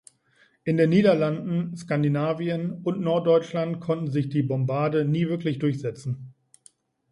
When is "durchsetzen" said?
5.59-6.33